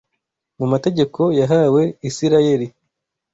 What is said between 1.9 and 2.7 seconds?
Isirayeli